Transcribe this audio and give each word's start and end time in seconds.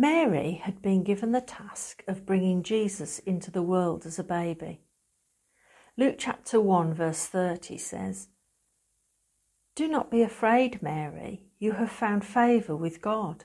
Mary 0.00 0.62
had 0.64 0.80
been 0.80 1.02
given 1.02 1.32
the 1.32 1.42
task 1.42 2.02
of 2.08 2.24
bringing 2.24 2.62
Jesus 2.62 3.18
into 3.18 3.50
the 3.50 3.60
world 3.60 4.06
as 4.06 4.18
a 4.18 4.24
baby. 4.24 4.80
Luke 5.98 6.14
chapter 6.18 6.58
1, 6.58 6.94
verse 6.94 7.26
30 7.26 7.76
says, 7.76 8.28
Do 9.76 9.88
not 9.88 10.10
be 10.10 10.22
afraid, 10.22 10.82
Mary, 10.82 11.42
you 11.58 11.72
have 11.72 11.90
found 11.90 12.24
favour 12.24 12.74
with 12.74 13.02
God. 13.02 13.44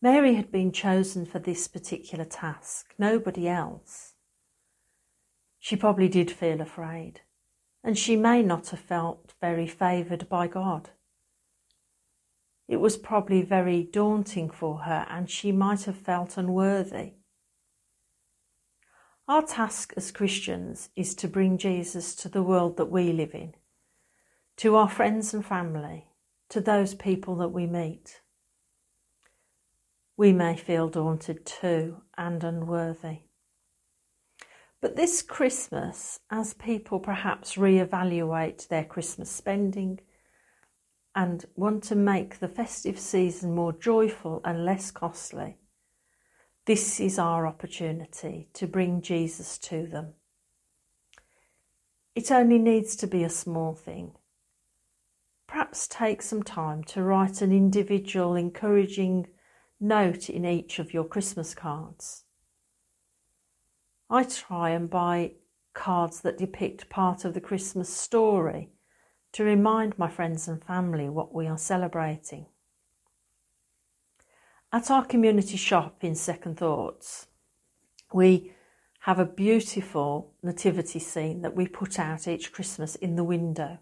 Mary 0.00 0.36
had 0.36 0.50
been 0.50 0.72
chosen 0.72 1.26
for 1.26 1.40
this 1.40 1.68
particular 1.68 2.24
task, 2.24 2.94
nobody 2.98 3.46
else. 3.46 4.14
She 5.58 5.76
probably 5.76 6.08
did 6.08 6.30
feel 6.30 6.62
afraid, 6.62 7.20
and 7.84 7.98
she 7.98 8.16
may 8.16 8.42
not 8.42 8.70
have 8.70 8.80
felt 8.80 9.34
very 9.42 9.66
favoured 9.66 10.26
by 10.30 10.46
God. 10.46 10.88
It 12.70 12.80
was 12.80 12.96
probably 12.96 13.42
very 13.42 13.82
daunting 13.82 14.48
for 14.48 14.82
her, 14.82 15.04
and 15.10 15.28
she 15.28 15.50
might 15.50 15.82
have 15.86 15.96
felt 15.96 16.36
unworthy. 16.36 17.14
Our 19.26 19.42
task 19.42 19.92
as 19.96 20.12
Christians 20.12 20.88
is 20.94 21.16
to 21.16 21.26
bring 21.26 21.58
Jesus 21.58 22.14
to 22.14 22.28
the 22.28 22.44
world 22.44 22.76
that 22.76 22.84
we 22.84 23.12
live 23.12 23.34
in, 23.34 23.54
to 24.58 24.76
our 24.76 24.88
friends 24.88 25.34
and 25.34 25.44
family, 25.44 26.10
to 26.50 26.60
those 26.60 26.94
people 26.94 27.34
that 27.38 27.48
we 27.48 27.66
meet. 27.66 28.20
We 30.16 30.32
may 30.32 30.56
feel 30.56 30.88
daunted 30.88 31.44
too 31.44 32.02
and 32.16 32.44
unworthy. 32.44 33.22
But 34.80 34.94
this 34.94 35.22
Christmas, 35.22 36.20
as 36.30 36.54
people 36.54 37.00
perhaps 37.00 37.58
re-evaluate 37.58 38.68
their 38.70 38.84
Christmas 38.84 39.28
spending 39.28 39.98
and 41.14 41.44
want 41.56 41.82
to 41.84 41.94
make 41.94 42.38
the 42.38 42.48
festive 42.48 42.98
season 42.98 43.54
more 43.54 43.72
joyful 43.72 44.40
and 44.44 44.64
less 44.64 44.90
costly, 44.90 45.56
this 46.66 47.00
is 47.00 47.18
our 47.18 47.46
opportunity 47.46 48.48
to 48.54 48.66
bring 48.66 49.02
Jesus 49.02 49.58
to 49.58 49.86
them. 49.86 50.14
It 52.14 52.30
only 52.30 52.58
needs 52.58 52.96
to 52.96 53.06
be 53.06 53.24
a 53.24 53.30
small 53.30 53.74
thing. 53.74 54.12
Perhaps 55.46 55.88
take 55.88 56.22
some 56.22 56.42
time 56.42 56.84
to 56.84 57.02
write 57.02 57.42
an 57.42 57.52
individual 57.52 58.36
encouraging 58.36 59.28
note 59.80 60.28
in 60.28 60.44
each 60.44 60.78
of 60.78 60.92
your 60.92 61.04
Christmas 61.04 61.54
cards 61.54 62.24
I 64.12 64.24
try 64.24 64.70
and 64.70 64.90
buy 64.90 65.34
cards 65.72 66.22
that 66.22 66.36
depict 66.36 66.90
part 66.90 67.24
of 67.24 67.32
the 67.32 67.40
Christmas 67.40 67.88
story 67.88 68.70
to 69.32 69.44
remind 69.44 69.98
my 69.98 70.08
friends 70.08 70.48
and 70.48 70.62
family 70.64 71.08
what 71.08 71.34
we 71.34 71.46
are 71.46 71.58
celebrating. 71.58 72.46
At 74.72 74.90
our 74.90 75.04
community 75.04 75.56
shop 75.56 76.02
in 76.02 76.14
Second 76.14 76.56
Thoughts, 76.56 77.26
we 78.12 78.52
have 79.00 79.18
a 79.18 79.24
beautiful 79.24 80.32
nativity 80.42 80.98
scene 80.98 81.42
that 81.42 81.56
we 81.56 81.66
put 81.66 81.98
out 81.98 82.28
each 82.28 82.52
Christmas 82.52 82.96
in 82.96 83.16
the 83.16 83.24
window. 83.24 83.78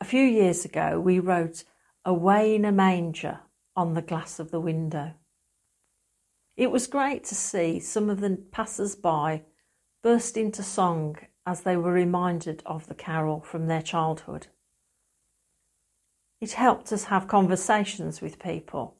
A 0.00 0.04
few 0.04 0.24
years 0.24 0.64
ago, 0.64 0.98
we 1.00 1.18
wrote 1.18 1.64
Away 2.04 2.54
in 2.54 2.64
a 2.64 2.72
Manger 2.72 3.40
on 3.74 3.94
the 3.94 4.02
glass 4.02 4.38
of 4.38 4.50
the 4.50 4.60
window. 4.60 5.14
It 6.56 6.70
was 6.70 6.86
great 6.86 7.24
to 7.24 7.34
see 7.34 7.80
some 7.80 8.08
of 8.08 8.20
the 8.20 8.38
passers 8.50 8.96
by 8.96 9.42
burst 10.02 10.36
into 10.36 10.62
song 10.62 11.16
as 11.46 11.60
they 11.60 11.76
were 11.76 11.92
reminded 11.92 12.62
of 12.66 12.88
the 12.88 12.94
carol 12.94 13.40
from 13.40 13.66
their 13.68 13.82
childhood. 13.82 14.48
It 16.40 16.52
helped 16.52 16.92
us 16.92 17.04
have 17.04 17.28
conversations 17.28 18.20
with 18.20 18.40
people 18.40 18.96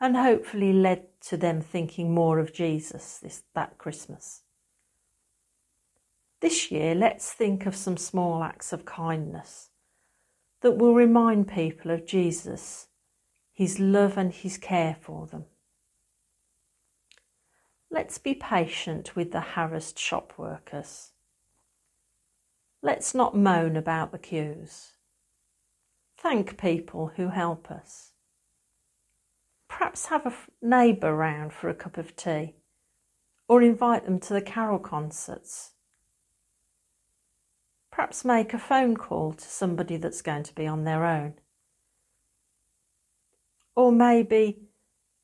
and 0.00 0.16
hopefully 0.16 0.72
led 0.72 1.06
to 1.22 1.36
them 1.36 1.60
thinking 1.60 2.14
more 2.14 2.38
of 2.38 2.52
Jesus 2.52 3.18
this, 3.18 3.42
that 3.54 3.78
Christmas. 3.78 4.42
This 6.40 6.70
year, 6.70 6.94
let's 6.94 7.32
think 7.32 7.66
of 7.66 7.76
some 7.76 7.96
small 7.96 8.42
acts 8.42 8.72
of 8.72 8.84
kindness 8.84 9.70
that 10.60 10.76
will 10.76 10.94
remind 10.94 11.46
people 11.46 11.90
of 11.90 12.06
Jesus, 12.06 12.88
his 13.52 13.78
love 13.78 14.16
and 14.16 14.32
his 14.32 14.58
care 14.58 14.96
for 15.00 15.26
them. 15.26 15.44
Let's 17.90 18.18
be 18.18 18.34
patient 18.34 19.14
with 19.14 19.32
the 19.32 19.40
harassed 19.40 19.98
shop 19.98 20.32
workers. 20.36 21.11
Let's 22.82 23.14
not 23.14 23.36
moan 23.36 23.76
about 23.76 24.12
the 24.12 24.18
queues. 24.18 24.92
Thank 26.18 26.58
people 26.58 27.12
who 27.16 27.28
help 27.28 27.70
us. 27.70 28.12
Perhaps 29.68 30.06
have 30.06 30.26
a 30.26 30.34
neighbour 30.60 31.14
round 31.14 31.52
for 31.52 31.68
a 31.68 31.74
cup 31.74 31.96
of 31.96 32.16
tea 32.16 32.54
or 33.48 33.62
invite 33.62 34.04
them 34.04 34.18
to 34.20 34.34
the 34.34 34.42
carol 34.42 34.78
concerts. 34.78 35.72
Perhaps 37.90 38.24
make 38.24 38.52
a 38.52 38.58
phone 38.58 38.96
call 38.96 39.32
to 39.34 39.44
somebody 39.44 39.96
that's 39.96 40.22
going 40.22 40.42
to 40.42 40.54
be 40.54 40.66
on 40.66 40.84
their 40.84 41.04
own. 41.04 41.34
Or 43.74 43.92
maybe 43.92 44.68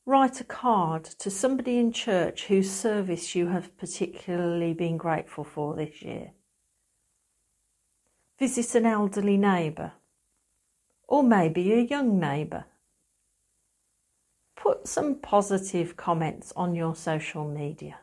Write 0.09 0.41
a 0.41 0.45
card 0.45 1.05
to 1.05 1.31
somebody 1.31 1.77
in 1.77 1.93
church 1.93 2.47
whose 2.47 2.71
service 2.71 3.35
you 3.35 3.49
have 3.49 3.77
particularly 3.77 4.73
been 4.73 4.97
grateful 4.97 5.45
for 5.45 5.77
this 5.77 6.01
year. 6.01 6.33
Visit 8.39 8.75
an 8.77 8.87
elderly 8.87 9.37
neighbour, 9.37 9.93
or 11.09 11.23
maybe 11.23 11.73
a 11.73 11.81
young 11.81 12.21
neighbour. 12.21 12.67
Put 14.57 14.87
some 14.87 15.17
positive 15.17 15.97
comments 15.97 16.53
on 16.55 16.75
your 16.75 16.95
social 16.95 17.49
media. 17.49 17.99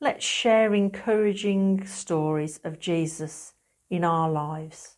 Let's 0.00 0.24
share 0.24 0.74
encouraging 0.74 1.86
stories 1.86 2.60
of 2.62 2.78
Jesus 2.78 3.54
in 3.88 4.04
our 4.04 4.30
lives. 4.30 4.96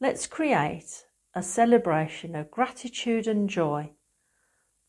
Let's 0.00 0.26
create 0.26 1.06
a 1.34 1.42
celebration 1.42 2.34
of 2.34 2.50
gratitude 2.50 3.26
and 3.26 3.48
joy 3.48 3.92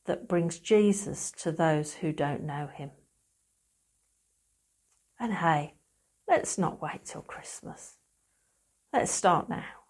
that 0.05 0.27
brings 0.27 0.59
Jesus 0.59 1.31
to 1.37 1.51
those 1.51 1.95
who 1.95 2.11
don't 2.11 2.43
know 2.43 2.67
him. 2.67 2.91
And 5.19 5.33
hey, 5.33 5.75
let's 6.31 6.57
not 6.57 6.81
wait 6.81 7.03
till 7.03 7.21
Christmas. 7.21 7.97
Let's 8.93 9.11
start 9.11 9.49
now. 9.49 9.80